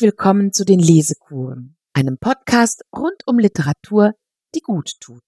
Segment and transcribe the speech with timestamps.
[0.00, 4.14] Willkommen zu den Lesekuren, einem Podcast rund um Literatur,
[4.54, 5.22] die gut tut.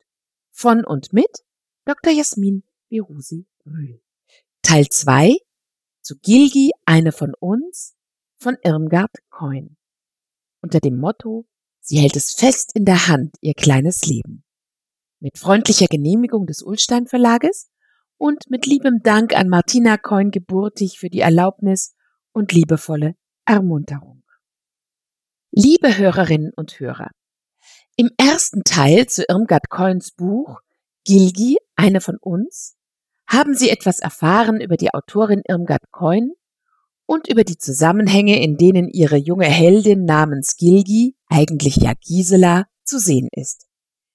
[0.51, 1.45] Von und mit
[1.85, 2.11] Dr.
[2.11, 4.01] Jasmin Berusi Rühl.
[4.63, 5.37] Teil 2
[6.01, 7.97] zu Gilgi, eine von uns,
[8.39, 9.77] von Irmgard Coin.
[10.63, 11.45] Unter dem Motto,
[11.81, 14.43] sie hält es fest in der Hand, ihr kleines Leben.
[15.21, 17.69] Mit freundlicher Genehmigung des Ulstein Verlages
[18.17, 21.95] und mit liebem Dank an Martina Coin geburtig für die Erlaubnis
[22.33, 24.12] und liebevolle Ermunterung.
[25.55, 27.11] Liebe Hörerinnen und Hörer,
[27.97, 30.61] im ersten Teil zu Irmgard Coins Buch
[31.05, 32.75] Gilgi, eine von uns,
[33.27, 36.31] haben Sie etwas erfahren über die Autorin Irmgard Coin
[37.05, 42.99] und über die Zusammenhänge, in denen ihre junge Heldin namens Gilgi, eigentlich ja Gisela, zu
[42.99, 43.67] sehen ist.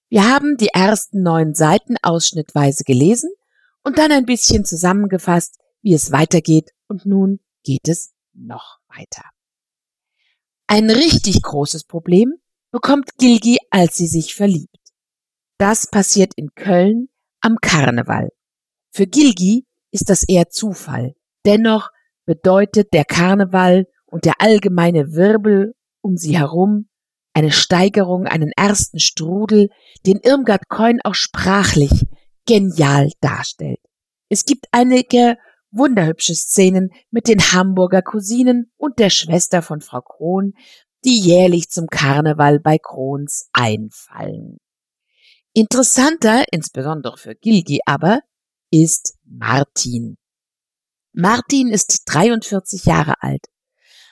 [0.09, 3.29] Wir haben die ersten neun Seiten ausschnittweise gelesen
[3.83, 9.36] und dann ein bisschen zusammengefasst, wie es weitergeht und nun geht es noch weiter.
[10.67, 12.33] Ein richtig großes Problem
[12.71, 14.75] bekommt Gilgi, als sie sich verliebt.
[15.57, 17.07] Das passiert in Köln
[17.39, 18.29] am Karneval.
[18.91, 21.15] Für Gilgi ist das eher Zufall.
[21.45, 21.89] Dennoch
[22.25, 26.89] bedeutet der Karneval und der allgemeine Wirbel um sie herum
[27.33, 29.69] eine Steigerung, einen ersten Strudel,
[30.05, 32.07] den Irmgard Coin auch sprachlich
[32.45, 33.79] genial darstellt.
[34.27, 35.37] Es gibt einige
[35.77, 40.53] wunderhübsche Szenen mit den Hamburger Cousinen und der Schwester von Frau Kron,
[41.05, 44.57] die jährlich zum Karneval bei Krons einfallen.
[45.53, 48.21] Interessanter, insbesondere für Gilgi aber,
[48.71, 50.17] ist Martin.
[51.13, 53.45] Martin ist 43 Jahre alt,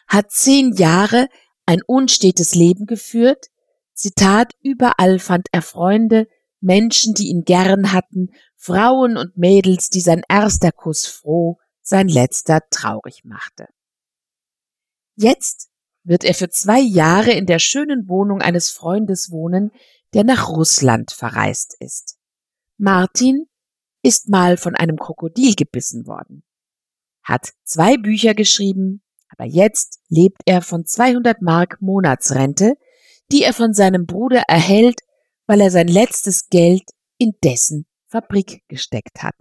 [0.08, 1.28] hat zehn Jahre
[1.66, 3.48] ein unstetes Leben geführt,
[3.94, 6.28] Zitat, überall fand er Freunde,
[6.60, 8.30] Menschen, die ihn gern hatten,
[8.66, 13.68] Frauen und Mädels, die sein erster Kuss froh, sein letzter traurig machte.
[15.16, 15.70] Jetzt
[16.04, 19.70] wird er für zwei Jahre in der schönen Wohnung eines Freundes wohnen,
[20.16, 22.18] der nach Russland verreist ist.
[22.78, 23.46] Martin
[24.02, 26.44] ist mal von einem Krokodil gebissen worden,
[27.22, 32.78] hat zwei Bücher geschrieben, aber jetzt lebt er von 200 Mark Monatsrente,
[33.32, 35.02] die er von seinem Bruder erhält,
[35.46, 36.90] weil er sein letztes Geld
[37.20, 39.36] in dessen Fabrik gesteckt hat.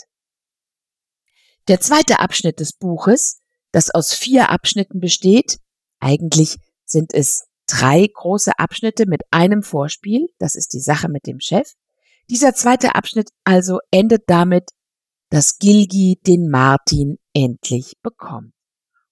[1.69, 3.41] Der zweite Abschnitt des Buches,
[3.71, 5.59] das aus vier Abschnitten besteht,
[6.01, 11.39] eigentlich sind es drei große Abschnitte mit einem Vorspiel, das ist die Sache mit dem
[11.39, 11.73] Chef.
[12.29, 14.71] Dieser zweite Abschnitt also endet damit,
[15.31, 18.53] dass Gilgi den Martin endlich bekommt.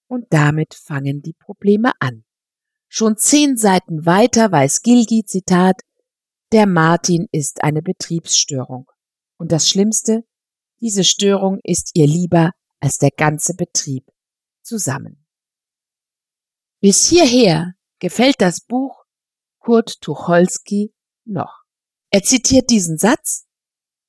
[0.07, 2.25] Und damit fangen die Probleme an.
[2.89, 5.81] Schon zehn Seiten weiter weiß Gilgi, Zitat,
[6.51, 8.92] der Martin ist eine Betriebsstörung.
[9.43, 10.23] Und das Schlimmste,
[10.79, 14.09] diese Störung ist ihr lieber als der ganze Betrieb
[14.61, 15.25] zusammen.
[16.79, 19.03] Bis hierher gefällt das Buch
[19.59, 20.93] Kurt Tucholsky
[21.25, 21.63] noch.
[22.09, 23.45] Er zitiert diesen Satz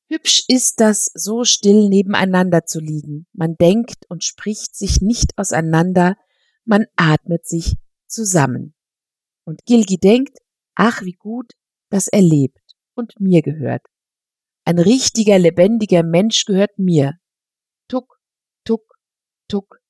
[0.06, 3.26] Hübsch ist das, so still nebeneinander zu liegen.
[3.32, 6.16] Man denkt und spricht sich nicht auseinander,
[6.64, 7.74] man atmet sich
[8.06, 8.76] zusammen.
[9.42, 10.38] Und Gilgi denkt,
[10.76, 11.54] ach wie gut,
[11.90, 13.84] dass er lebt und mir gehört.
[14.64, 17.18] Ein richtiger, lebendiger Mensch gehört mir.
[17.88, 18.18] Tuck,
[18.64, 18.98] tuck,
[19.48, 19.80] tuck.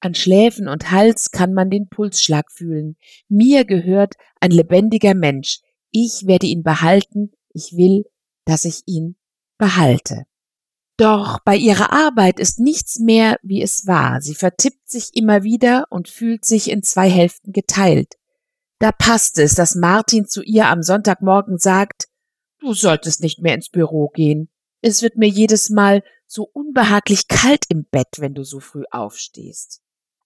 [0.00, 2.96] An Schläfen und Hals kann man den Pulsschlag fühlen.
[3.28, 5.60] Mir gehört ein lebendiger Mensch.
[5.90, 7.32] Ich werde ihn behalten.
[7.52, 8.04] Ich will,
[8.44, 9.16] dass ich ihn
[9.58, 10.24] behalte.
[10.96, 14.20] Doch bei ihrer Arbeit ist nichts mehr, wie es war.
[14.20, 18.14] Sie vertippt sich immer wieder und fühlt sich in zwei Hälften geteilt.
[18.78, 22.08] Da passt es, dass Martin zu ihr am Sonntagmorgen sagt,
[22.62, 24.48] du solltest nicht mehr ins Büro gehen.
[24.80, 29.80] Es wird mir jedes Mal so unbehaglich kalt im Bett, wenn du so früh aufstehst.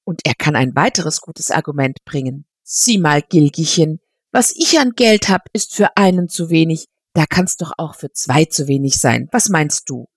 [0.05, 2.47] Und er kann ein weiteres gutes Argument bringen.
[2.63, 4.01] Sieh mal, Gilgichen,
[4.31, 8.13] was ich an Geld hab, ist für einen zu wenig, da kann's doch auch für
[8.13, 9.29] zwei zu wenig sein.
[9.33, 10.09] Was meinst du?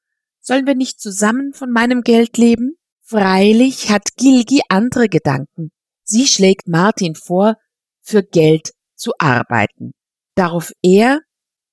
[0.41, 2.75] Sollen wir nicht zusammen von meinem Geld leben?
[3.01, 5.71] Freilich hat Gilgi andere Gedanken.
[6.03, 7.55] Sie schlägt Martin vor,
[8.01, 9.93] für Geld zu arbeiten.
[10.35, 11.21] Darauf er,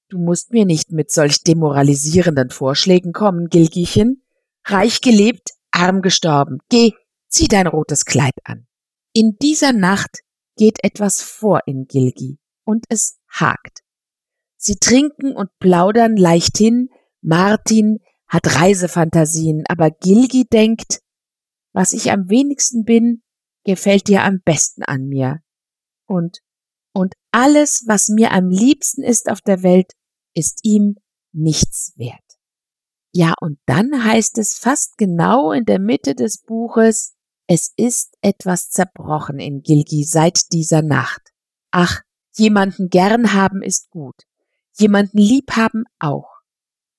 [0.08, 4.22] du musst mir nicht mit solch demoralisierenden Vorschlägen kommen, Gilgichen.
[4.64, 6.58] Reich gelebt, arm gestorben.
[6.68, 6.92] Geh,
[7.28, 8.66] zieh dein rotes Kleid an.
[9.12, 10.20] In dieser Nacht
[10.56, 13.80] geht etwas vor in Gilgi und es hakt.
[14.56, 16.88] Sie trinken und plaudern leichthin.
[17.20, 21.00] Martin hat Reisefantasien, aber Gilgi denkt,
[21.72, 23.22] was ich am wenigsten bin,
[23.64, 25.40] gefällt dir am besten an mir.
[26.06, 26.40] Und,
[26.96, 29.92] und alles, was mir am liebsten ist auf der Welt,
[30.34, 30.96] ist ihm
[31.32, 32.38] nichts wert.
[33.12, 37.12] Ja, und dann heißt es fast genau in der Mitte des Buches,
[37.48, 41.32] Es ist etwas zerbrochen in Gilgi seit dieser Nacht.
[41.70, 42.00] Ach,
[42.34, 44.22] jemanden gern haben ist gut,
[44.72, 46.40] jemanden lieb haben auch.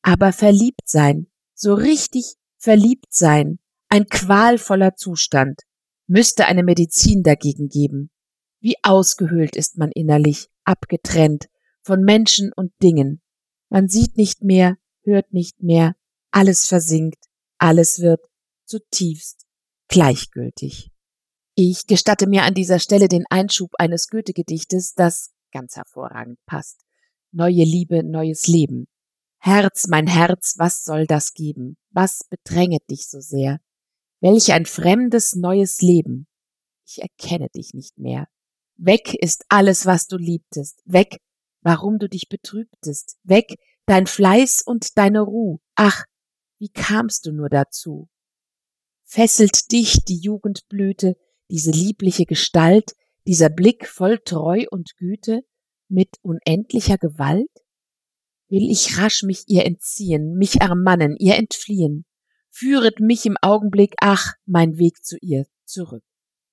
[0.04, 3.60] Aber verliebt sein, so richtig verliebt sein,
[3.90, 5.62] ein qualvoller Zustand,
[6.06, 8.12] müsste eine Medizin dagegen geben.
[8.59, 11.48] Wie ausgehöhlt ist man innerlich, abgetrennt
[11.83, 13.21] von Menschen und Dingen.
[13.69, 15.95] Man sieht nicht mehr, hört nicht mehr,
[16.31, 17.25] alles versinkt,
[17.57, 18.21] alles wird
[18.65, 19.45] zutiefst
[19.88, 20.92] gleichgültig.
[21.56, 26.81] Ich gestatte mir an dieser Stelle den Einschub eines Goethe-Gedichtes, das ganz hervorragend passt.
[27.31, 28.88] Neue Liebe, neues Leben.
[29.39, 31.77] Herz, mein Herz, was soll das geben?
[31.92, 33.60] Was bedränget dich so sehr?
[34.19, 36.27] Welch ein fremdes neues Leben.
[36.86, 38.27] Ich erkenne dich nicht mehr.
[38.77, 40.81] Weg ist alles, was du liebtest.
[40.85, 41.19] Weg,
[41.62, 43.18] warum du dich betrübtest.
[43.24, 45.59] Weg, dein Fleiß und deine Ruh.
[45.75, 46.06] Ach,
[46.59, 48.07] wie kamst du nur dazu?
[49.03, 51.15] Fesselt dich die Jugendblüte,
[51.50, 52.94] diese liebliche Gestalt,
[53.25, 55.41] dieser Blick voll Treu und Güte,
[55.89, 57.51] mit unendlicher Gewalt?
[58.50, 62.06] Will ich rasch mich ihr entziehen, mich ermannen, ihr entfliehen?
[62.50, 66.03] Führet mich im Augenblick, ach, mein Weg zu ihr zurück.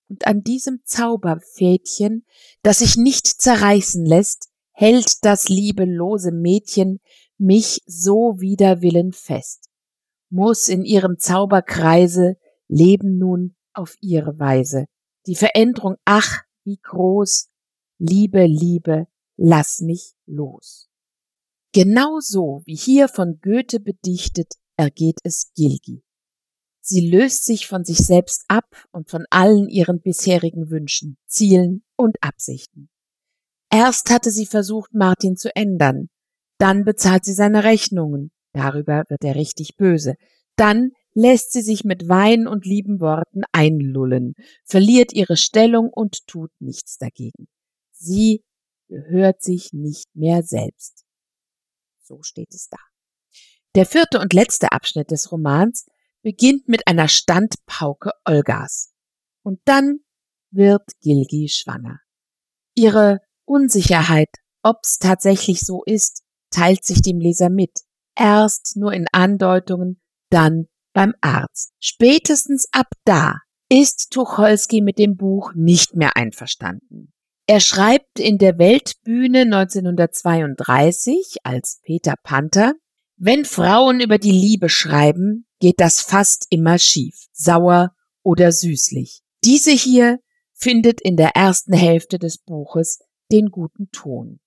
[0.08, 2.26] Und an diesem Zauberfädchen,
[2.62, 7.00] das sich nicht zerreißen lässt, hält das liebelose Mädchen
[7.38, 9.68] mich so wider Willen fest,
[10.30, 12.36] muss in ihrem Zauberkreise
[12.68, 14.86] leben nun auf ihre Weise.
[15.26, 17.48] Die Veränderung, ach, wie groß,
[17.98, 20.88] Liebe, Liebe, lass mich los.
[21.72, 26.03] Genau so wie hier von Goethe bedichtet, ergeht es Gilgi.
[26.86, 32.22] Sie löst sich von sich selbst ab und von allen ihren bisherigen Wünschen, Zielen und
[32.22, 32.90] Absichten.
[33.70, 36.10] Erst hatte sie versucht, Martin zu ändern,
[36.58, 40.16] dann bezahlt sie seine Rechnungen, darüber wird er richtig böse,
[40.56, 44.34] dann lässt sie sich mit Wein und lieben Worten einlullen,
[44.66, 47.48] verliert ihre Stellung und tut nichts dagegen.
[47.92, 48.44] Sie
[48.88, 51.06] gehört sich nicht mehr selbst.
[52.02, 52.78] So steht es da.
[53.75, 55.86] Der vierte und letzte Abschnitt des Romans
[56.24, 58.92] beginnt mit einer Standpauke Olgas.
[59.44, 60.00] Und dann
[60.50, 62.00] wird Gilgi schwanger.
[62.74, 64.30] Ihre Unsicherheit,
[64.62, 67.80] ob's tatsächlich so ist, teilt sich dem Leser mit.
[68.16, 70.00] Erst nur in Andeutungen,
[70.30, 71.74] dann beim Arzt.
[71.78, 77.12] Spätestens ab da ist Tucholsky mit dem Buch nicht mehr einverstanden.
[77.46, 82.72] Er schreibt in der Weltbühne 1932 als Peter Panther,
[83.16, 89.22] wenn Frauen über die Liebe schreiben, geht das fast immer schief, sauer oder süßlich.
[89.44, 90.19] Diese hier
[90.52, 92.99] findet in der ersten Hälfte des Buches
[93.32, 94.40] den guten Ton.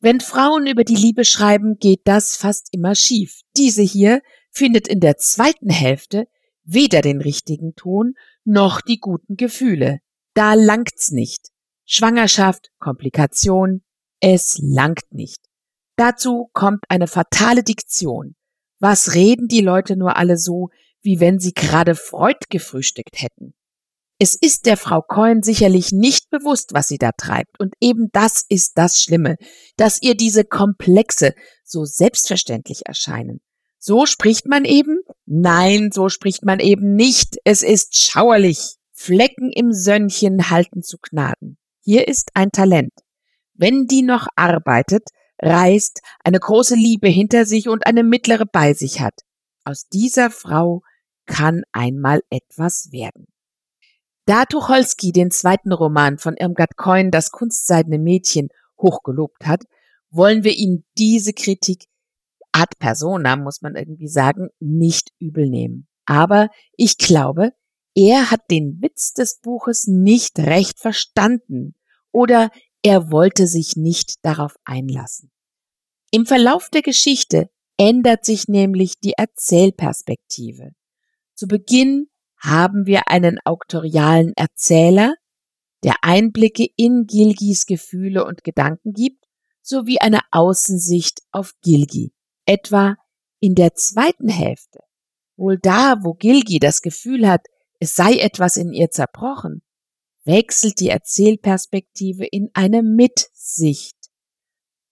[0.00, 3.42] Wenn Frauen über die Liebe schreiben, geht das fast immer schief.
[3.54, 6.26] Diese hier findet in der zweiten Hälfte
[6.62, 9.98] weder den richtigen Ton noch die guten Gefühle.
[10.32, 11.50] Da langt's nicht.
[11.84, 13.82] Schwangerschaft, Komplikation,
[14.20, 15.44] es langt nicht.
[15.96, 18.36] Dazu kommt eine fatale Diktion.
[18.78, 20.70] Was reden die Leute nur alle so,
[21.02, 23.54] wie wenn sie gerade Freud gefrühstückt hätten?
[24.18, 28.44] Es ist der Frau Coyne sicherlich nicht bewusst, was sie da treibt, und eben das
[28.48, 29.36] ist das Schlimme,
[29.76, 31.34] dass ihr diese Komplexe
[31.64, 33.40] so selbstverständlich erscheinen.
[33.78, 35.00] So spricht man eben?
[35.26, 37.36] Nein, so spricht man eben nicht.
[37.44, 38.76] Es ist schauerlich.
[38.92, 41.58] Flecken im Sönnchen halten zu Gnaden.
[41.80, 42.92] Hier ist ein Talent.
[43.52, 45.08] Wenn die noch arbeitet,
[45.44, 49.20] reist, eine große Liebe hinter sich und eine mittlere bei sich hat.
[49.64, 50.82] Aus dieser Frau
[51.26, 53.26] kann einmal etwas werden.
[54.26, 58.48] Da Tucholsky den zweiten Roman von Irmgard Coyne, Das kunstseidene Mädchen,
[58.80, 59.64] hochgelobt hat,
[60.10, 61.84] wollen wir ihm diese Kritik
[62.52, 65.88] ad persona, muss man irgendwie sagen, nicht übel nehmen.
[66.06, 67.50] Aber ich glaube,
[67.94, 71.74] er hat den Witz des Buches nicht recht verstanden
[72.12, 72.50] oder
[72.82, 75.30] er wollte sich nicht darauf einlassen.
[76.14, 80.70] Im Verlauf der Geschichte ändert sich nämlich die Erzählperspektive.
[81.34, 82.06] Zu Beginn
[82.38, 85.16] haben wir einen auktorialen Erzähler,
[85.82, 89.24] der Einblicke in Gilgis Gefühle und Gedanken gibt,
[89.60, 92.12] sowie eine Außensicht auf Gilgi,
[92.46, 92.94] etwa
[93.40, 94.84] in der zweiten Hälfte.
[95.34, 97.44] Wohl da, wo Gilgi das Gefühl hat,
[97.80, 99.62] es sei etwas in ihr zerbrochen,
[100.22, 104.03] wechselt die Erzählperspektive in eine Mitsicht.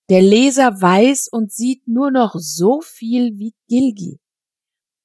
[0.08, 4.18] Der Leser weiß und sieht nur noch so viel wie Gilgi.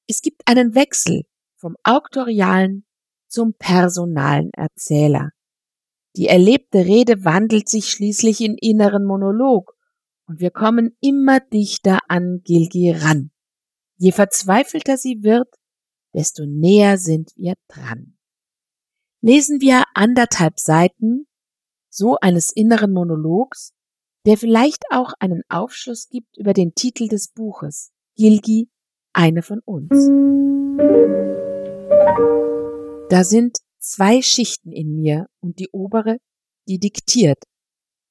[0.06, 1.22] Es gibt einen Wechsel
[1.56, 2.84] vom auktorialen
[3.28, 5.30] zum personalen Erzähler.
[6.16, 9.74] Die erlebte Rede wandelt sich schließlich in inneren Monolog
[10.26, 13.30] und wir kommen immer dichter an Gilgi ran.
[13.96, 15.48] Je verzweifelter sie wird,
[16.14, 18.16] desto näher sind wir dran.
[19.20, 21.26] lesen wir anderthalb Seiten
[21.90, 23.72] so eines inneren Monologs,
[24.28, 28.68] der vielleicht auch einen Aufschluss gibt über den Titel des Buches Gilgi,
[29.14, 29.88] eine von uns.
[33.08, 36.18] Da sind zwei Schichten in mir und die obere,
[36.68, 37.42] die diktiert.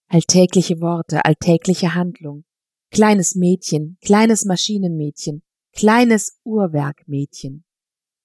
[0.08, 2.46] Alltägliche Worte, alltägliche Handlung.
[2.90, 7.64] Kleines Mädchen, kleines Maschinenmädchen, kleines Uhrwerkmädchen.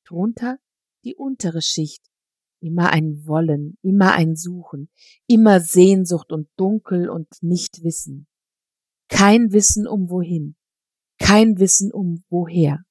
[0.06, 0.56] Drunter
[1.04, 2.02] die untere Schicht.
[2.62, 4.88] Immer ein Wollen, immer ein Suchen,
[5.26, 8.28] immer Sehnsucht und Dunkel und Nichtwissen.
[9.08, 10.54] Kein Wissen um wohin,
[11.18, 12.84] kein Wissen um woher.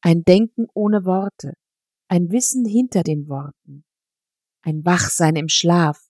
[0.00, 1.52] Ein Denken ohne Worte,
[2.08, 3.84] ein Wissen hinter den Worten.
[4.62, 6.08] Ein Wachsein im Schlaf,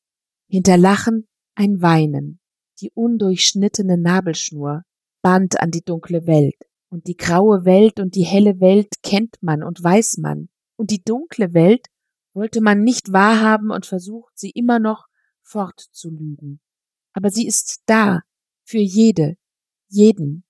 [0.48, 2.40] hinter Lachen ein Weinen,
[2.80, 4.84] die undurchschnittene Nabelschnur,
[5.22, 6.56] Band an die dunkle Welt.
[6.88, 10.48] Und die graue Welt und die helle Welt kennt man und weiß man.
[10.76, 11.86] Und die dunkle Welt
[12.32, 15.06] wollte man nicht wahrhaben und versucht, sie immer noch
[15.42, 16.60] fortzulügen.
[17.12, 18.20] Aber sie ist da,
[18.64, 19.36] für jede,
[19.88, 20.44] jeden.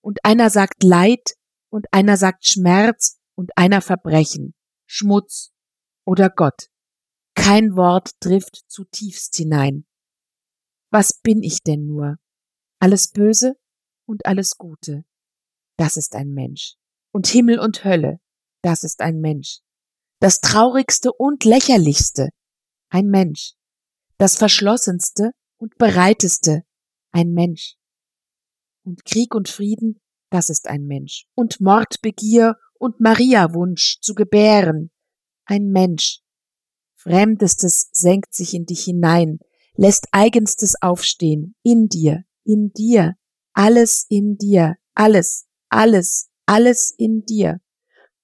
[0.00, 1.34] Und einer sagt Leid
[1.70, 4.54] und einer sagt Schmerz und einer Verbrechen,
[4.86, 5.52] Schmutz
[6.04, 6.68] oder Gott.
[7.34, 9.86] Kein Wort trifft zutiefst hinein.
[10.90, 12.18] Was bin ich denn nur?
[12.80, 13.56] Alles Böse
[14.06, 15.04] und alles Gute.
[15.76, 16.76] Das ist ein Mensch.
[17.12, 18.20] Und Himmel und Hölle.
[18.62, 19.60] Das ist ein Mensch.
[20.20, 22.30] Das traurigste und lächerlichste.
[22.88, 23.54] Ein Mensch.
[24.16, 26.62] Das verschlossenste und bereiteste.
[27.12, 27.76] Ein Mensch.
[28.84, 31.26] Und Krieg und Frieden, das ist ein Mensch.
[31.34, 34.90] Und Mordbegier und Mariawunsch zu gebären.
[35.44, 36.20] Ein Mensch.
[36.96, 39.38] Fremdestes senkt sich in dich hinein,
[39.76, 43.14] lässt eigenstes aufstehen, in dir, in dir,
[43.52, 47.60] alles in dir, alles, alles, alles in dir.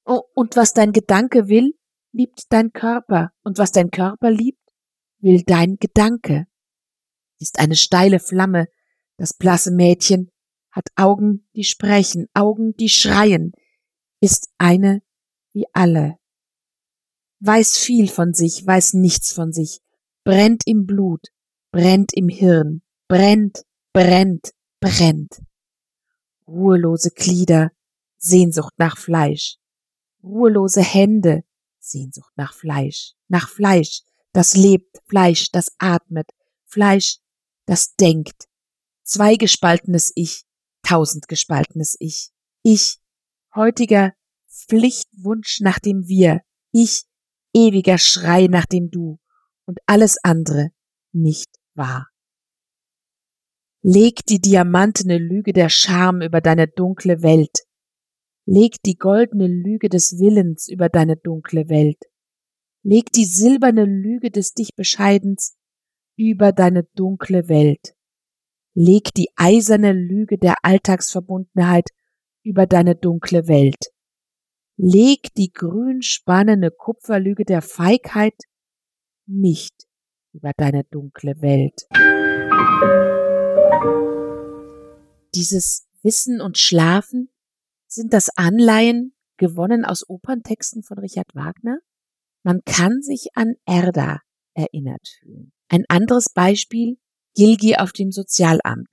[0.05, 1.73] Oh, und was dein Gedanke will,
[2.14, 4.62] liebt dein Körper, und was dein Körper liebt,
[5.18, 6.47] will dein Gedanke.
[7.38, 8.68] Ist eine steile Flamme,
[9.16, 10.30] das blasse Mädchen,
[10.71, 13.52] hat Augen, die sprechen, Augen, die schreien,
[14.21, 15.02] ist eine
[15.52, 16.18] wie alle.
[17.40, 19.80] Weiß viel von sich, weiß nichts von sich,
[20.25, 21.28] brennt im Blut,
[21.73, 25.42] brennt im Hirn, brennt, brennt, brennt.
[26.47, 27.73] Ruhelose Glieder,
[28.18, 29.59] Sehnsucht nach Fleisch,
[30.23, 31.44] ruhelose Hände,
[31.85, 36.29] Sehnsucht nach Fleisch, nach Fleisch, das lebt, Fleisch, das atmet,
[36.67, 37.19] Fleisch,
[37.67, 38.49] das denkt.
[39.05, 40.45] Zweigespaltenes Ich,
[40.83, 42.31] tausendgespaltenes Ich.
[42.62, 42.99] Ich,
[43.55, 44.12] heutiger
[44.49, 46.41] Pflichtwunsch nach dem Wir.
[46.73, 47.05] Ich,
[47.53, 49.19] ewiger Schrei nach dem Du.
[49.67, 50.71] Und alles andere
[51.12, 52.09] nicht wahr.
[53.83, 57.64] Leg die diamantene Lüge der Scham über deine dunkle Welt.
[58.47, 62.03] Leg die goldene Lüge des Willens über deine dunkle Welt.
[62.83, 65.57] Leg die silberne Lüge des dich Bescheidens
[66.17, 67.95] über deine dunkle Welt.
[68.75, 71.89] Leg die eiserne Lüge der Alltagsverbundenheit
[72.43, 73.93] über deine dunkle Welt.
[74.77, 78.37] Leg die grünspannende Kupferlüge der Feigheit
[79.27, 79.87] nicht
[80.35, 81.87] über deine dunkle Welt.
[85.35, 87.31] Dieses Wissen und Schlafen
[87.95, 91.79] sind das Anleihen gewonnen aus Operntexten von Richard Wagner?
[92.45, 94.21] Man kann sich an Erda
[94.55, 95.53] erinnert fühlen.
[95.69, 96.99] Ein anderes Beispiel,
[97.35, 98.89] Gilgi auf dem Sozialamt,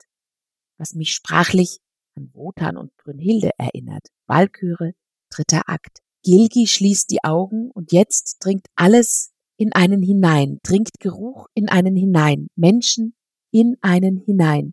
[0.78, 1.78] was mich sprachlich
[2.16, 4.08] an Wotan und Brünnhilde erinnert.
[4.26, 4.92] Walküre,
[5.30, 5.98] dritter Akt.
[6.24, 11.96] Gilgi schließt die Augen und jetzt dringt alles in einen hinein, dringt Geruch in einen
[11.96, 13.14] hinein, Menschen
[13.50, 14.72] in einen hinein,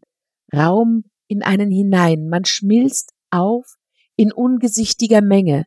[0.54, 3.79] Raum in einen hinein, man schmilzt auf
[4.20, 5.66] in ungesichtiger Menge.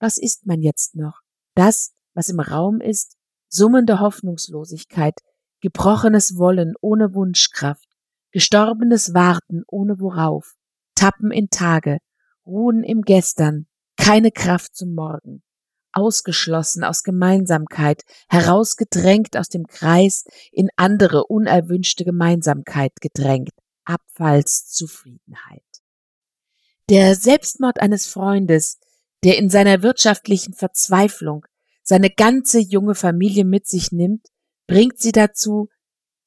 [0.00, 1.20] Was ist man jetzt noch?
[1.54, 3.14] Das, was im Raum ist,
[3.48, 5.14] summende Hoffnungslosigkeit,
[5.60, 7.88] gebrochenes Wollen ohne Wunschkraft,
[8.32, 10.56] gestorbenes Warten ohne worauf,
[10.96, 11.98] Tappen in Tage,
[12.44, 15.44] Ruhen im Gestern, keine Kraft zum Morgen,
[15.92, 23.52] ausgeschlossen aus Gemeinsamkeit, herausgedrängt aus dem Kreis, in andere unerwünschte Gemeinsamkeit gedrängt,
[23.84, 25.83] Abfallszufriedenheit.
[26.90, 28.78] Der Selbstmord eines Freundes,
[29.22, 31.46] der in seiner wirtschaftlichen Verzweiflung
[31.82, 34.26] seine ganze junge Familie mit sich nimmt,
[34.66, 35.68] bringt sie dazu,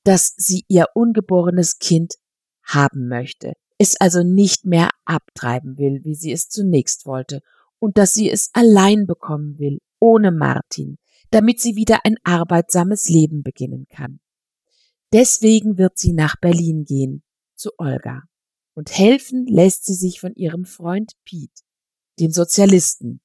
[0.03, 2.15] dass sie ihr ungeborenes Kind
[2.63, 7.41] haben möchte, es also nicht mehr abtreiben will, wie sie es zunächst wollte,
[7.79, 10.97] und dass sie es allein bekommen will, ohne Martin,
[11.29, 14.19] damit sie wieder ein arbeitsames Leben beginnen kann.
[15.13, 17.23] Deswegen wird sie nach Berlin gehen,
[17.55, 18.23] zu Olga
[18.77, 21.51] und helfen lässt sie sich von ihrem Freund Piet,
[22.19, 23.21] dem Sozialisten.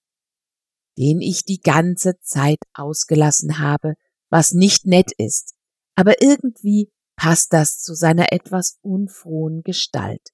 [0.98, 3.94] den ich die ganze Zeit ausgelassen habe,
[4.30, 5.54] was nicht nett ist,
[5.94, 10.30] aber irgendwie passt das zu seiner etwas unfrohen Gestalt.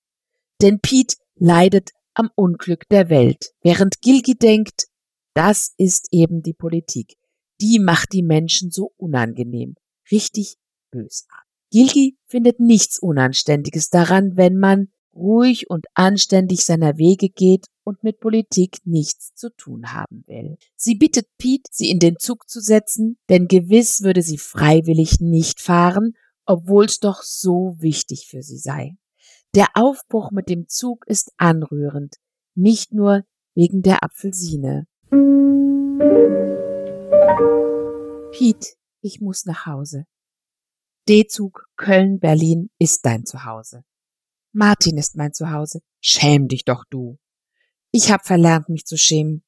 [0.61, 4.87] Denn Pete leidet am Unglück der Welt, während Gilgi denkt,
[5.35, 7.17] das ist eben die Politik.
[7.61, 9.77] Die macht die Menschen so unangenehm,
[10.11, 10.57] richtig
[10.91, 11.49] bösartig.
[11.71, 18.21] Gilgi findet nichts Unanständiges daran, wenn man ruhig und anständig seiner Wege geht und mit
[18.21, 20.57] Politik nichts zu tun haben will.
[20.77, 25.61] Sie bittet Pete, sie in den Zug zu setzen, denn gewiss würde sie freiwillig nicht
[25.61, 26.15] fahren,
[26.47, 28.97] obwohl's doch so wichtig für sie sei.
[29.55, 32.17] Der Aufbruch mit dem Zug ist anrührend,
[32.55, 34.87] nicht nur wegen der Apfelsine.
[38.31, 38.69] Pete,
[39.01, 40.05] ich muss nach Hause.
[41.09, 43.83] D-Zug Köln-Berlin ist dein Zuhause.
[44.52, 45.81] Martin ist mein Zuhause.
[46.00, 47.19] Schäm dich doch du.
[47.90, 49.45] Ich hab verlernt, mich zu schämen.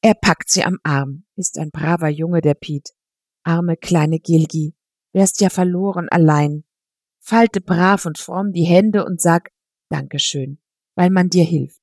[0.00, 2.90] Er packt sie am Arm, ist ein braver Junge, der Piet.
[3.42, 4.74] Arme kleine Gilgi,
[5.12, 6.64] wärst ja verloren allein.
[7.20, 9.50] Falte brav und fromm die Hände und sag
[9.88, 10.58] Dankeschön,
[10.94, 11.82] weil man dir hilft.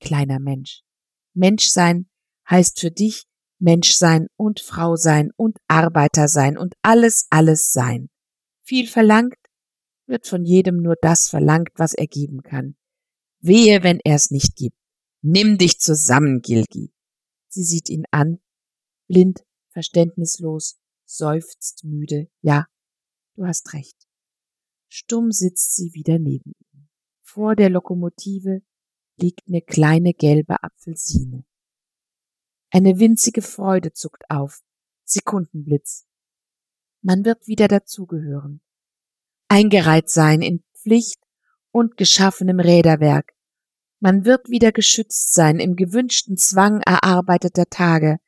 [0.00, 0.82] Kleiner Mensch.
[1.32, 2.08] Mensch sein
[2.48, 3.26] heißt für dich
[3.58, 8.10] Mensch sein und Frau sein und Arbeiter sein und alles, alles sein
[8.64, 9.36] viel verlangt,
[10.06, 12.76] wird von jedem nur das verlangt, was er geben kann.
[13.40, 14.76] Wehe, wenn er es nicht gibt.
[15.22, 16.92] Nimm dich zusammen, Gilgi.
[17.48, 18.40] Sie sieht ihn an,
[19.06, 22.28] blind, verständnislos, seufzt müde.
[22.40, 22.66] Ja,
[23.34, 24.08] du hast recht.
[24.88, 26.88] Stumm sitzt sie wieder neben ihm.
[27.22, 28.62] Vor der Lokomotive
[29.16, 31.44] liegt eine kleine gelbe Apfelsine.
[32.70, 34.62] Eine winzige Freude zuckt auf.
[35.04, 36.06] Sekundenblitz.
[37.02, 38.60] Man wird wieder dazugehören.
[39.48, 41.20] Eingereiht sein in Pflicht
[41.70, 43.32] und geschaffenem Räderwerk.
[44.00, 48.18] Man wird wieder geschützt sein im gewünschten Zwang erarbeiteter Tage,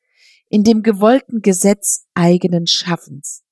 [0.48, 3.44] in dem gewollten Gesetz eigenen Schaffens.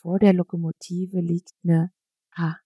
[0.00, 1.92] Vor der Lokomotive liegt ne,
[2.34, 2.56] ah,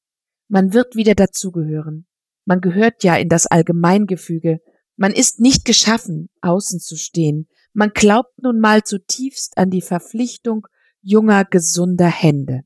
[0.49, 2.07] man wird wieder dazugehören.
[2.45, 4.61] Man gehört ja in das Allgemeingefüge.
[4.97, 7.49] Man ist nicht geschaffen, außen zu stehen.
[7.73, 10.67] Man glaubt nun mal zutiefst an die Verpflichtung
[11.01, 12.63] junger, gesunder Hände.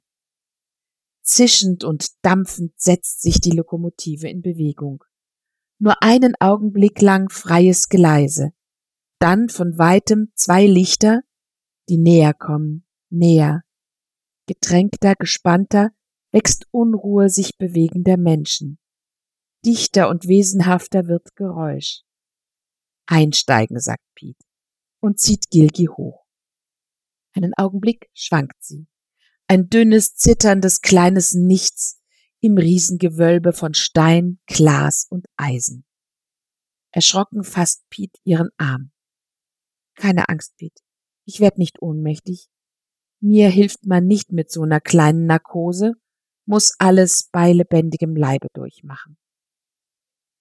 [1.23, 5.05] Zischend und dampfend setzt sich die Lokomotive in Bewegung.
[5.79, 8.53] Nur einen Augenblick lang freies Geleise,
[9.19, 11.23] dann von weitem zwei Lichter,
[11.89, 13.63] die näher kommen, näher.
[14.47, 15.91] Gedrängter, gespannter
[16.33, 18.79] wächst Unruhe sich bewegender Menschen.
[19.65, 22.03] Dichter und wesenhafter wird Geräusch.
[23.07, 24.39] Einsteigen, sagt Piet
[25.01, 26.25] und zieht Gilgi hoch.
[27.35, 28.87] Einen Augenblick schwankt sie.
[29.53, 32.01] Ein dünnes, zitterndes, kleines Nichts
[32.41, 35.85] im Riesengewölbe von Stein, Glas und Eisen.
[36.91, 38.93] Erschrocken fasst Piet ihren Arm.
[39.95, 40.73] Keine Angst, Piet.
[41.27, 42.49] Ich werd nicht ohnmächtig.
[43.21, 45.93] Mir hilft man nicht mit so einer kleinen Narkose,
[46.47, 49.19] muss alles bei lebendigem Leibe durchmachen.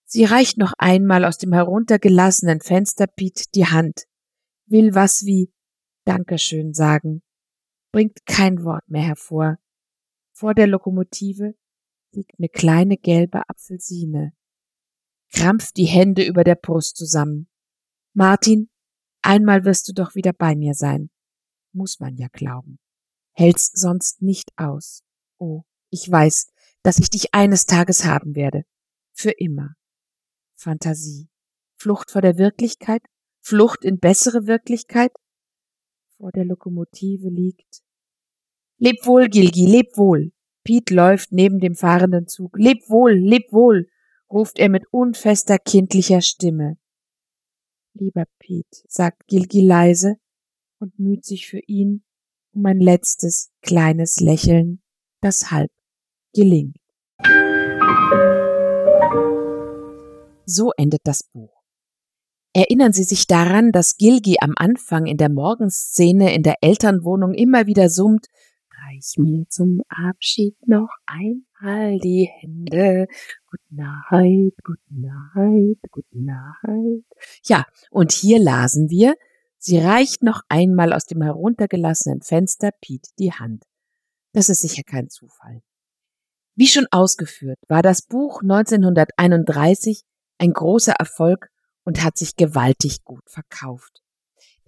[0.05, 4.05] Sie reicht noch einmal aus dem heruntergelassenen Fenster Piet die Hand,
[4.67, 5.51] will was wie
[6.05, 7.23] Dankeschön sagen,
[7.91, 9.57] bringt kein Wort mehr hervor.
[10.33, 11.55] Vor der Lokomotive
[12.13, 14.33] liegt eine kleine gelbe Apfelsine,
[15.31, 17.49] krampft die Hände über der Brust zusammen.
[18.13, 18.69] Martin,
[19.21, 21.09] einmal wirst du doch wieder bei mir sein.
[21.73, 22.79] Muss man ja glauben.
[23.33, 25.03] Hält's sonst nicht aus.
[25.37, 26.51] Oh, ich weiß,
[26.83, 28.63] dass ich dich eines Tages haben werde.
[29.13, 29.75] Für immer.
[30.55, 31.29] Fantasie.
[31.77, 33.03] Flucht vor der Wirklichkeit?
[33.41, 35.11] Flucht in bessere Wirklichkeit?
[36.21, 37.81] Vor der Lokomotive liegt.
[38.77, 40.31] Leb wohl, Gilgi, leb wohl.
[40.63, 42.57] Piet läuft neben dem fahrenden Zug.
[42.57, 43.89] Leb wohl, leb wohl,
[44.29, 46.77] ruft er mit unfester kindlicher Stimme.
[47.93, 50.17] Lieber Piet, sagt Gilgi leise
[50.79, 52.03] und müht sich für ihn
[52.53, 54.83] um ein letztes kleines Lächeln,
[55.21, 55.71] das halb
[56.33, 56.77] gelingt.
[60.45, 61.60] So endet das Buch.
[62.53, 67.65] Erinnern Sie sich daran, dass Gilgi am Anfang in der Morgenszene in der Elternwohnung immer
[67.65, 68.27] wieder summt,
[68.91, 73.07] Reich mir zum Abschied noch einmal die Hände.
[73.49, 77.05] Good night, good night, good night.
[77.45, 79.15] Ja, und hier lasen wir,
[79.57, 83.65] sie reicht noch einmal aus dem heruntergelassenen Fenster Piet die Hand.
[84.33, 85.61] Das ist sicher kein Zufall.
[86.55, 90.03] Wie schon ausgeführt, war das Buch 1931
[90.39, 91.50] ein großer Erfolg
[91.83, 94.01] und hat sich gewaltig gut verkauft.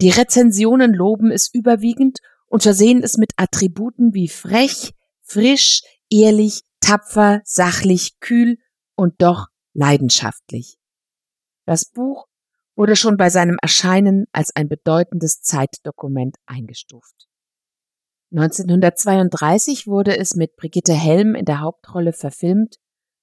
[0.00, 7.40] Die Rezensionen loben es überwiegend und versehen es mit Attributen wie frech, frisch, ehrlich, tapfer,
[7.44, 8.58] sachlich, kühl
[8.96, 10.76] und doch leidenschaftlich.
[11.66, 12.26] Das Buch
[12.76, 17.28] wurde schon bei seinem Erscheinen als ein bedeutendes Zeitdokument eingestuft.
[18.32, 22.76] 1932 wurde es mit Brigitte Helm in der Hauptrolle verfilmt,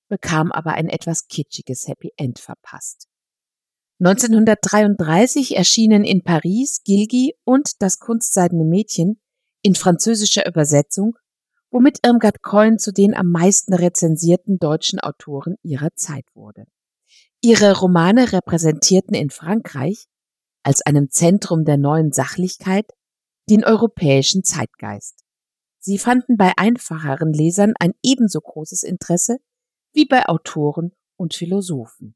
[0.07, 3.10] bekam aber ein etwas kitschiges Happy End verpasst.
[4.03, 9.21] 1933 erschienen in Paris Gilgi und das kunstseidene Mädchen
[9.61, 11.19] in französischer Übersetzung,
[11.69, 16.65] womit Irmgard Keun zu den am meisten rezensierten deutschen Autoren ihrer Zeit wurde.
[17.41, 20.07] Ihre Romane repräsentierten in Frankreich
[20.63, 22.87] als einem Zentrum der neuen Sachlichkeit
[23.51, 25.19] den europäischen Zeitgeist.
[25.77, 29.37] Sie fanden bei einfacheren Lesern ein ebenso großes Interesse
[29.93, 32.15] wie bei Autoren und Philosophen.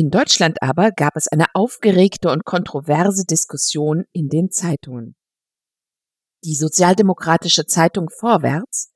[0.00, 5.14] In Deutschland aber gab es eine aufgeregte und kontroverse Diskussion in den Zeitungen.
[6.42, 8.94] Die sozialdemokratische Zeitung Vorwärts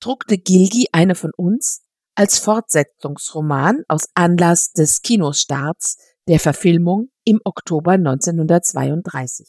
[0.00, 1.84] druckte Gilgi eine von uns
[2.16, 9.46] als Fortsetzungsroman aus Anlass des Kinostarts der Verfilmung im Oktober 1932.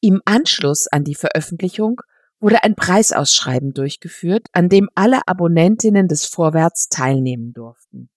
[0.00, 2.00] Im Anschluss an die Veröffentlichung
[2.40, 8.10] wurde ein Preisausschreiben durchgeführt, an dem alle Abonnentinnen des Vorwärts teilnehmen durften.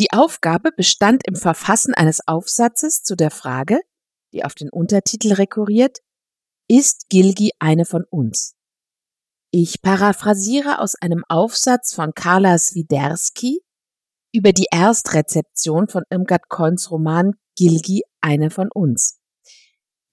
[0.00, 3.80] Die Aufgabe bestand im Verfassen eines Aufsatzes zu der Frage,
[4.32, 5.98] die auf den Untertitel rekurriert,
[6.68, 8.54] ist Gilgi eine von uns?
[9.50, 13.60] Ich paraphrasiere aus einem Aufsatz von Carla Swiderski
[14.32, 19.18] über die Erstrezeption von Irmgard Kohns Roman Gilgi eine von uns.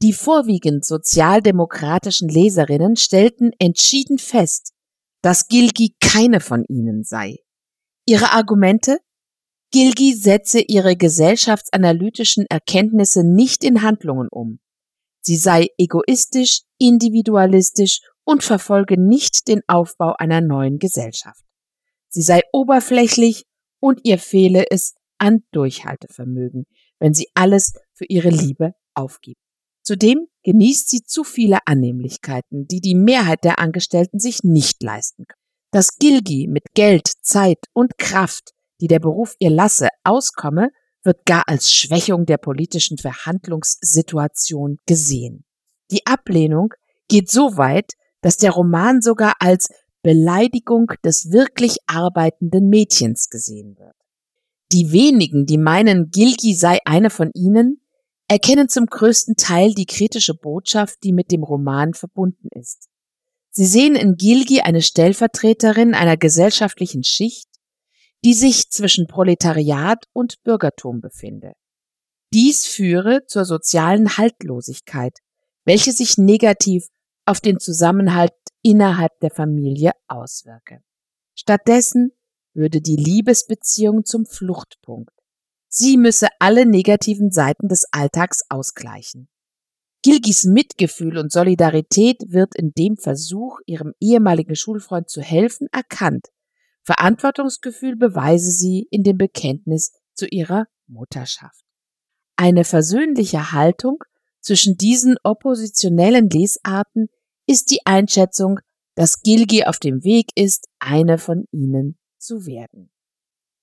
[0.01, 4.71] Die vorwiegend sozialdemokratischen Leserinnen stellten entschieden fest,
[5.21, 7.37] dass Gilgi keine von ihnen sei.
[8.07, 8.99] Ihre Argumente
[9.75, 14.59] Gilgi setze ihre gesellschaftsanalytischen Erkenntnisse nicht in Handlungen um.
[15.19, 21.43] Sie sei egoistisch, individualistisch und verfolge nicht den Aufbau einer neuen Gesellschaft.
[22.07, 23.43] Sie sei oberflächlich
[23.81, 26.67] und ihr fehle es an Durchhaltevermögen,
[26.99, 29.41] wenn sie alles für ihre Liebe aufgibt.
[29.83, 35.37] Zudem genießt sie zu viele Annehmlichkeiten, die die Mehrheit der Angestellten sich nicht leisten kann.
[35.71, 40.69] Dass Gilgi mit Geld, Zeit und Kraft, die der Beruf ihr lasse, auskomme,
[41.03, 45.45] wird gar als Schwächung der politischen Verhandlungssituation gesehen.
[45.91, 46.73] Die Ablehnung
[47.07, 49.69] geht so weit, dass der Roman sogar als
[50.01, 53.95] Beleidigung des wirklich arbeitenden Mädchens gesehen wird.
[54.71, 57.81] Die wenigen, die meinen, Gilgi sei eine von ihnen,
[58.27, 62.89] erkennen zum größten Teil die kritische Botschaft, die mit dem Roman verbunden ist.
[63.51, 67.47] Sie sehen in Gilgi eine Stellvertreterin einer gesellschaftlichen Schicht,
[68.23, 71.53] die sich zwischen Proletariat und Bürgertum befinde.
[72.33, 75.19] Dies führe zur sozialen Haltlosigkeit,
[75.63, 76.87] welche sich negativ
[77.25, 80.81] auf den Zusammenhalt innerhalb der Familie auswirke.
[81.35, 82.11] Stattdessen
[82.53, 85.13] würde die Liebesbeziehung zum Fluchtpunkt.
[85.67, 89.27] Sie müsse alle negativen Seiten des Alltags ausgleichen.
[90.03, 96.27] Gilgis Mitgefühl und Solidarität wird in dem Versuch, ihrem ehemaligen Schulfreund zu helfen, erkannt.
[96.85, 101.63] Verantwortungsgefühl beweise sie in dem Bekenntnis zu ihrer Mutterschaft.
[102.37, 104.03] Eine versöhnliche Haltung
[104.39, 107.07] zwischen diesen oppositionellen Lesarten
[107.47, 108.59] ist die Einschätzung,
[108.93, 112.91] dass Gilgi auf dem Weg ist, eine von ihnen zu werden.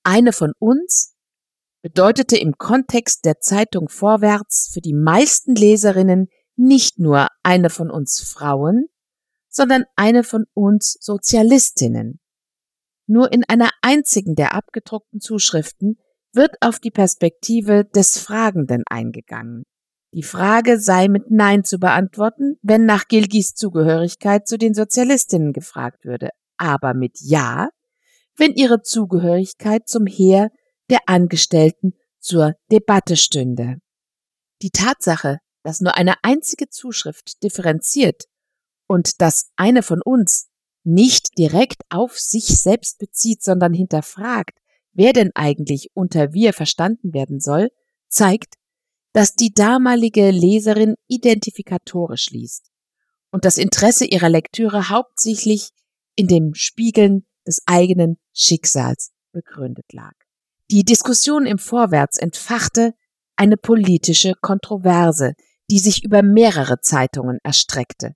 [0.02, 1.14] Eine von uns
[1.82, 8.20] bedeutete im Kontext der Zeitung Vorwärts für die meisten Leserinnen nicht nur eine von uns
[8.20, 8.86] Frauen,
[9.48, 12.21] sondern eine von uns Sozialistinnen.
[13.06, 15.98] Nur in einer einzigen der abgedruckten Zuschriften
[16.32, 19.64] wird auf die Perspektive des Fragenden eingegangen.
[20.14, 26.04] Die Frage sei mit Nein zu beantworten, wenn nach Gilgis Zugehörigkeit zu den Sozialistinnen gefragt
[26.04, 27.70] würde, aber mit Ja,
[28.36, 30.50] wenn ihre Zugehörigkeit zum Heer
[30.90, 33.78] der Angestellten zur Debatte stünde.
[34.60, 38.24] Die Tatsache, dass nur eine einzige Zuschrift differenziert
[38.86, 40.48] und dass eine von uns
[40.84, 44.58] nicht direkt auf sich selbst bezieht, sondern hinterfragt,
[44.92, 47.70] wer denn eigentlich unter wir verstanden werden soll,
[48.08, 48.54] zeigt,
[49.12, 52.70] dass die damalige Leserin identifikatorisch liest
[53.30, 55.70] und das Interesse ihrer Lektüre hauptsächlich
[56.14, 60.12] in dem Spiegeln des eigenen Schicksals begründet lag.
[60.70, 62.94] Die Diskussion im Vorwärts entfachte
[63.36, 65.34] eine politische Kontroverse,
[65.70, 68.14] die sich über mehrere Zeitungen erstreckte.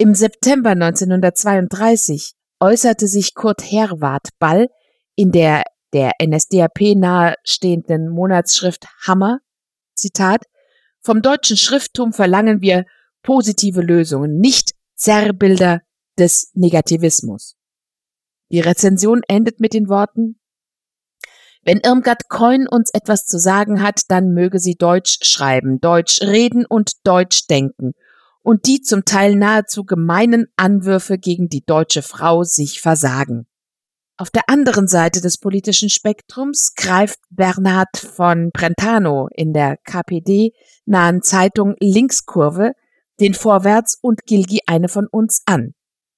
[0.00, 4.70] Im September 1932 äußerte sich Kurt Herwart Ball
[5.14, 9.40] in der der NSDAP nahestehenden Monatsschrift Hammer,
[9.94, 10.46] Zitat,
[11.02, 12.86] vom deutschen Schrifttum verlangen wir
[13.22, 15.82] positive Lösungen, nicht Zerrbilder
[16.18, 17.58] des Negativismus.
[18.50, 20.40] Die Rezension endet mit den Worten,
[21.62, 26.64] Wenn Irmgard Coin uns etwas zu sagen hat, dann möge sie Deutsch schreiben, Deutsch reden
[26.64, 27.92] und Deutsch denken
[28.42, 33.46] und die zum Teil nahezu gemeinen Anwürfe gegen die deutsche Frau sich versagen.
[34.16, 40.52] Auf der anderen Seite des politischen Spektrums greift Bernhard von Brentano in der KPD
[40.84, 42.72] nahen Zeitung Linkskurve
[43.20, 45.74] den Vorwärts und Gilgi eine von uns an.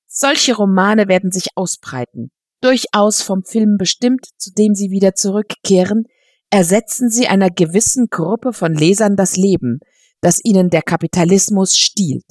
[0.07, 2.31] Solche Romane werden sich ausbreiten.
[2.61, 6.05] Durchaus vom Film bestimmt, zu dem sie wieder zurückkehren,
[6.51, 9.81] ersetzen sie einer gewissen Gruppe von Lesern das Leben,
[10.23, 12.25] das ihnen der Kapitalismus stiehlt.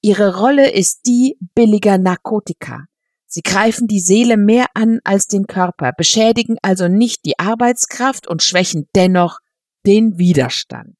[0.00, 2.84] Ihre Rolle ist die billiger Narkotika.
[3.26, 8.42] Sie greifen die Seele mehr an als den Körper, beschädigen also nicht die Arbeitskraft und
[8.42, 9.38] schwächen dennoch
[9.86, 10.96] den Widerstand.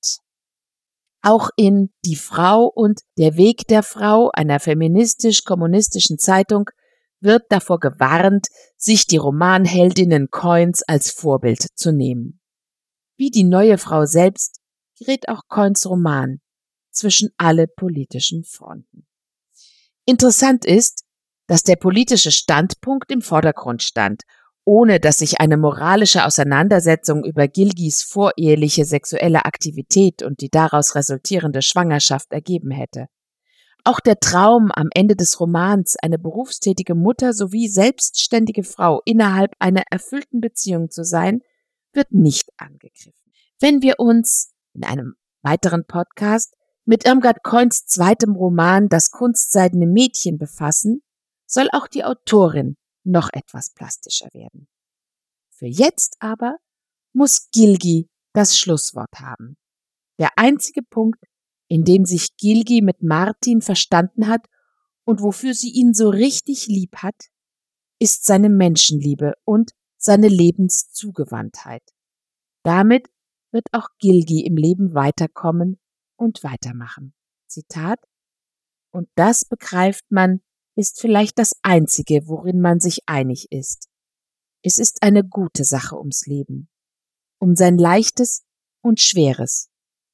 [1.23, 6.71] Auch in Die Frau und Der Weg der Frau einer feministisch-kommunistischen Zeitung
[7.21, 12.41] wird davor gewarnt, sich die Romanheldinnen Coins als Vorbild zu nehmen.
[13.17, 14.61] Wie die neue Frau selbst
[14.98, 16.40] gerät auch Coins Roman
[16.90, 19.07] zwischen alle politischen Fronten.
[20.04, 21.04] Interessant ist,
[21.46, 24.22] dass der politische Standpunkt im Vordergrund stand,
[24.64, 31.61] ohne dass sich eine moralische Auseinandersetzung über Gilgis voreheliche sexuelle Aktivität und die daraus resultierende
[31.61, 33.07] Schwangerschaft ergeben hätte.
[33.87, 39.83] Auch der Traum am Ende des Romans, eine berufstätige Mutter sowie selbstständige Frau innerhalb einer
[39.90, 41.40] erfüllten Beziehung zu sein,
[41.92, 43.12] wird nicht angegriffen.
[43.61, 50.39] Wenn wir uns in einem weiteren Podcast mit Irmgard Coins zweitem Roman Das kunstseidene Mädchen
[50.39, 51.03] befassen,
[51.47, 54.69] soll auch die Autorin noch etwas plastischer werden.
[55.51, 56.57] Für jetzt aber
[57.13, 59.57] muss Gilgi das Schlusswort haben.
[60.19, 61.23] Der einzige Punkt,
[61.69, 64.47] in dem sich Gilgi mit Martin verstanden hat
[65.05, 67.31] und wofür sie ihn so richtig lieb hat,
[67.99, 71.83] ist seine Menschenliebe und seine Lebenszugewandtheit.
[72.65, 73.09] Damit
[73.55, 75.79] wird auch Gilgi im Leben weiterkommen
[76.17, 77.14] und weitermachen.
[77.47, 78.01] Zitat
[78.90, 80.40] Und das begreift man,
[80.77, 83.88] ist vielleicht das Einzige, worin man sich einig ist.
[84.62, 86.69] Es ist eine gute Sache ums Leben,
[87.38, 88.45] um sein leichtes
[88.83, 89.71] und schweres,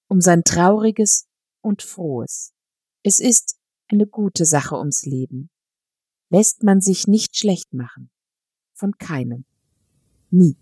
[0.08, 1.26] um sein trauriges
[1.62, 2.52] und frohes.
[3.02, 5.50] Es ist eine gute Sache ums Leben.
[6.30, 8.10] Lässt man sich nicht schlecht machen.
[8.74, 9.46] Von keinem.
[10.30, 10.56] Nie.